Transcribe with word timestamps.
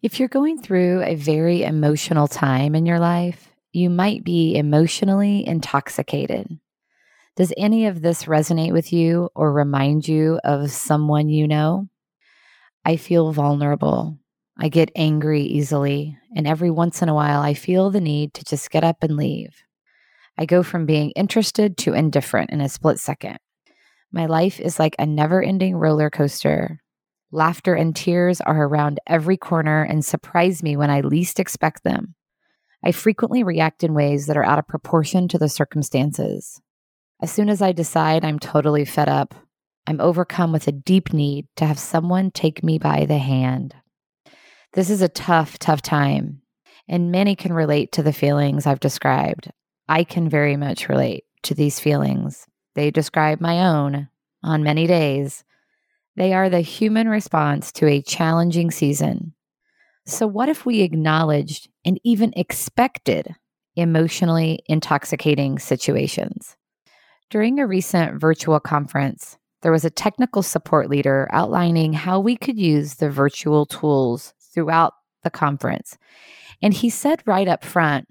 If 0.00 0.20
you're 0.20 0.28
going 0.28 0.62
through 0.62 1.02
a 1.02 1.16
very 1.16 1.64
emotional 1.64 2.28
time 2.28 2.76
in 2.76 2.86
your 2.86 3.00
life, 3.00 3.48
you 3.72 3.90
might 3.90 4.22
be 4.22 4.54
emotionally 4.54 5.44
intoxicated. 5.44 6.60
Does 7.34 7.52
any 7.56 7.86
of 7.86 8.00
this 8.00 8.24
resonate 8.24 8.72
with 8.72 8.92
you 8.92 9.28
or 9.34 9.52
remind 9.52 10.06
you 10.06 10.38
of 10.44 10.70
someone 10.70 11.28
you 11.28 11.48
know? 11.48 11.88
I 12.84 12.94
feel 12.96 13.32
vulnerable. 13.32 14.16
I 14.56 14.68
get 14.68 14.92
angry 14.94 15.42
easily, 15.42 16.16
and 16.34 16.46
every 16.46 16.70
once 16.70 17.02
in 17.02 17.08
a 17.08 17.14
while, 17.14 17.40
I 17.40 17.54
feel 17.54 17.90
the 17.90 18.00
need 18.00 18.34
to 18.34 18.44
just 18.44 18.70
get 18.70 18.84
up 18.84 19.02
and 19.02 19.16
leave. 19.16 19.64
I 20.38 20.46
go 20.46 20.62
from 20.62 20.86
being 20.86 21.10
interested 21.16 21.76
to 21.78 21.94
indifferent 21.94 22.50
in 22.50 22.60
a 22.60 22.68
split 22.68 23.00
second. 23.00 23.38
My 24.12 24.26
life 24.26 24.60
is 24.60 24.78
like 24.78 24.94
a 24.96 25.06
never 25.06 25.42
ending 25.42 25.74
roller 25.74 26.08
coaster. 26.08 26.80
Laughter 27.30 27.74
and 27.74 27.94
tears 27.94 28.40
are 28.40 28.64
around 28.64 29.00
every 29.06 29.36
corner 29.36 29.82
and 29.82 30.04
surprise 30.04 30.62
me 30.62 30.76
when 30.76 30.90
I 30.90 31.00
least 31.00 31.38
expect 31.38 31.84
them. 31.84 32.14
I 32.82 32.92
frequently 32.92 33.42
react 33.42 33.84
in 33.84 33.92
ways 33.92 34.26
that 34.26 34.36
are 34.36 34.44
out 34.44 34.58
of 34.58 34.68
proportion 34.68 35.28
to 35.28 35.38
the 35.38 35.48
circumstances. 35.48 36.60
As 37.20 37.30
soon 37.30 37.48
as 37.48 37.60
I 37.60 37.72
decide 37.72 38.24
I'm 38.24 38.38
totally 38.38 38.84
fed 38.84 39.08
up, 39.08 39.34
I'm 39.86 40.00
overcome 40.00 40.52
with 40.52 40.68
a 40.68 40.72
deep 40.72 41.12
need 41.12 41.46
to 41.56 41.66
have 41.66 41.78
someone 41.78 42.30
take 42.30 42.62
me 42.62 42.78
by 42.78 43.04
the 43.04 43.18
hand. 43.18 43.74
This 44.74 44.90
is 44.90 45.02
a 45.02 45.08
tough, 45.08 45.58
tough 45.58 45.82
time, 45.82 46.42
and 46.86 47.10
many 47.10 47.34
can 47.34 47.52
relate 47.52 47.92
to 47.92 48.02
the 48.02 48.12
feelings 48.12 48.66
I've 48.66 48.80
described. 48.80 49.50
I 49.88 50.04
can 50.04 50.28
very 50.28 50.56
much 50.56 50.88
relate 50.88 51.24
to 51.44 51.54
these 51.54 51.80
feelings. 51.80 52.46
They 52.74 52.90
describe 52.90 53.40
my 53.40 53.66
own 53.66 54.08
on 54.42 54.62
many 54.62 54.86
days. 54.86 55.44
They 56.18 56.32
are 56.32 56.50
the 56.50 56.62
human 56.62 57.08
response 57.08 57.70
to 57.74 57.86
a 57.86 58.02
challenging 58.02 58.72
season. 58.72 59.34
So, 60.04 60.26
what 60.26 60.48
if 60.48 60.66
we 60.66 60.80
acknowledged 60.80 61.68
and 61.84 62.00
even 62.02 62.32
expected 62.34 63.36
emotionally 63.76 64.58
intoxicating 64.66 65.60
situations? 65.60 66.56
During 67.30 67.60
a 67.60 67.68
recent 67.68 68.20
virtual 68.20 68.58
conference, 68.58 69.38
there 69.62 69.70
was 69.70 69.84
a 69.84 69.90
technical 69.90 70.42
support 70.42 70.90
leader 70.90 71.28
outlining 71.30 71.92
how 71.92 72.18
we 72.18 72.36
could 72.36 72.58
use 72.58 72.94
the 72.94 73.10
virtual 73.10 73.64
tools 73.64 74.34
throughout 74.52 74.94
the 75.22 75.30
conference. 75.30 75.96
And 76.60 76.74
he 76.74 76.90
said 76.90 77.22
right 77.26 77.46
up 77.46 77.64
front 77.64 78.08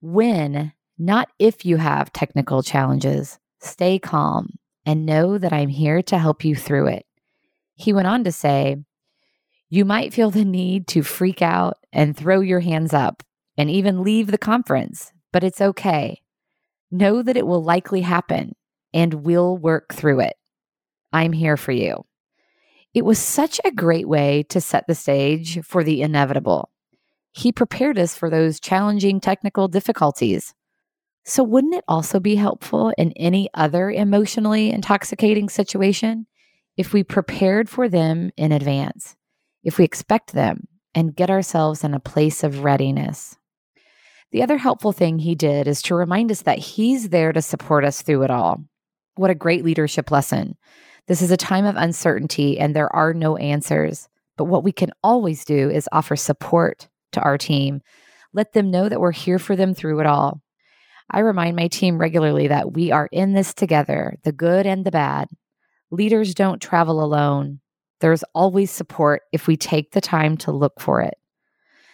when, 0.00 0.74
not 0.96 1.28
if 1.40 1.66
you 1.66 1.78
have 1.78 2.12
technical 2.12 2.62
challenges, 2.62 3.40
stay 3.58 3.98
calm 3.98 4.60
and 4.86 5.04
know 5.04 5.38
that 5.38 5.52
I'm 5.52 5.70
here 5.70 6.02
to 6.02 6.18
help 6.18 6.44
you 6.44 6.54
through 6.54 6.86
it. 6.86 7.04
He 7.82 7.92
went 7.92 8.06
on 8.06 8.22
to 8.24 8.30
say, 8.30 8.76
You 9.68 9.84
might 9.84 10.14
feel 10.14 10.30
the 10.30 10.44
need 10.44 10.86
to 10.88 11.02
freak 11.02 11.42
out 11.42 11.78
and 11.92 12.16
throw 12.16 12.40
your 12.40 12.60
hands 12.60 12.94
up 12.94 13.24
and 13.58 13.68
even 13.68 14.04
leave 14.04 14.30
the 14.30 14.38
conference, 14.38 15.12
but 15.32 15.42
it's 15.42 15.60
okay. 15.60 16.22
Know 16.92 17.22
that 17.22 17.36
it 17.36 17.44
will 17.44 17.62
likely 17.62 18.02
happen 18.02 18.54
and 18.94 19.24
we'll 19.24 19.56
work 19.56 19.92
through 19.92 20.20
it. 20.20 20.34
I'm 21.12 21.32
here 21.32 21.56
for 21.56 21.72
you. 21.72 22.04
It 22.94 23.04
was 23.04 23.18
such 23.18 23.60
a 23.64 23.72
great 23.72 24.06
way 24.06 24.44
to 24.50 24.60
set 24.60 24.86
the 24.86 24.94
stage 24.94 25.64
for 25.64 25.82
the 25.82 26.02
inevitable. 26.02 26.70
He 27.32 27.50
prepared 27.50 27.98
us 27.98 28.14
for 28.14 28.30
those 28.30 28.60
challenging 28.60 29.18
technical 29.18 29.66
difficulties. 29.66 30.54
So, 31.24 31.42
wouldn't 31.42 31.74
it 31.74 31.84
also 31.88 32.20
be 32.20 32.36
helpful 32.36 32.92
in 32.96 33.10
any 33.12 33.48
other 33.54 33.90
emotionally 33.90 34.70
intoxicating 34.70 35.48
situation 35.48 36.26
if 36.76 36.92
we 36.92 37.02
prepared 37.02 37.68
for 37.68 37.88
them 37.88 38.30
in 38.36 38.52
advance, 38.52 39.16
if 39.62 39.78
we 39.78 39.84
expect 39.84 40.32
them 40.32 40.68
and 40.94 41.16
get 41.16 41.30
ourselves 41.30 41.84
in 41.84 41.94
a 41.94 42.00
place 42.00 42.42
of 42.42 42.64
readiness? 42.64 43.36
The 44.32 44.42
other 44.42 44.56
helpful 44.56 44.92
thing 44.92 45.18
he 45.18 45.34
did 45.34 45.68
is 45.68 45.82
to 45.82 45.94
remind 45.94 46.30
us 46.30 46.42
that 46.42 46.58
he's 46.58 47.10
there 47.10 47.32
to 47.32 47.42
support 47.42 47.84
us 47.84 48.00
through 48.00 48.22
it 48.22 48.30
all. 48.30 48.64
What 49.14 49.30
a 49.30 49.34
great 49.34 49.62
leadership 49.62 50.10
lesson. 50.10 50.56
This 51.06 51.20
is 51.20 51.30
a 51.30 51.36
time 51.36 51.66
of 51.66 51.76
uncertainty 51.76 52.58
and 52.58 52.74
there 52.74 52.94
are 52.94 53.12
no 53.12 53.36
answers. 53.36 54.08
But 54.38 54.44
what 54.44 54.64
we 54.64 54.72
can 54.72 54.90
always 55.02 55.44
do 55.44 55.68
is 55.68 55.88
offer 55.92 56.16
support 56.16 56.88
to 57.12 57.20
our 57.20 57.36
team. 57.36 57.82
Let 58.32 58.54
them 58.54 58.70
know 58.70 58.88
that 58.88 59.00
we're 59.00 59.12
here 59.12 59.38
for 59.38 59.54
them 59.54 59.74
through 59.74 60.00
it 60.00 60.06
all. 60.06 60.40
I 61.10 61.18
remind 61.20 61.56
my 61.56 61.68
team 61.68 61.98
regularly 61.98 62.48
that 62.48 62.72
we 62.72 62.90
are 62.90 63.08
in 63.12 63.34
this 63.34 63.52
together, 63.52 64.16
the 64.22 64.32
good 64.32 64.66
and 64.66 64.86
the 64.86 64.90
bad. 64.90 65.28
Leaders 65.92 66.34
don't 66.34 66.60
travel 66.60 67.04
alone. 67.04 67.60
There's 68.00 68.24
always 68.34 68.72
support 68.72 69.22
if 69.30 69.46
we 69.46 69.56
take 69.56 69.92
the 69.92 70.00
time 70.00 70.36
to 70.38 70.50
look 70.50 70.80
for 70.80 71.00
it. 71.02 71.14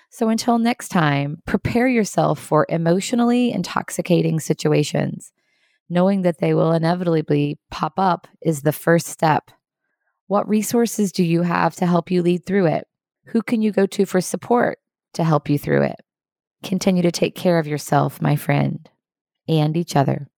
So 0.08 0.30
until 0.30 0.56
next 0.56 0.88
time, 0.88 1.42
prepare 1.44 1.86
yourself 1.86 2.38
for 2.38 2.64
emotionally 2.70 3.52
intoxicating 3.52 4.40
situations 4.40 5.32
knowing 5.88 6.22
that 6.22 6.38
they 6.38 6.54
will 6.54 6.72
inevitably 6.72 7.58
pop 7.70 7.94
up 7.98 8.26
is 8.42 8.62
the 8.62 8.72
first 8.72 9.06
step. 9.06 9.50
What 10.26 10.48
resources 10.48 11.12
do 11.12 11.24
you 11.24 11.42
have 11.42 11.74
to 11.76 11.86
help 11.86 12.10
you 12.10 12.22
lead 12.22 12.44
through 12.44 12.66
it? 12.66 12.86
Who 13.26 13.42
can 13.42 13.62
you 13.62 13.72
go 13.72 13.86
to 13.86 14.04
for 14.04 14.20
support 14.20 14.78
to 15.14 15.24
help 15.24 15.48
you 15.48 15.58
through 15.58 15.82
it? 15.82 15.96
Continue 16.62 17.02
to 17.02 17.12
take 17.12 17.34
care 17.34 17.58
of 17.58 17.66
yourself, 17.66 18.20
my 18.20 18.36
friend, 18.36 18.88
and 19.48 19.76
each 19.76 19.96
other. 19.96 20.28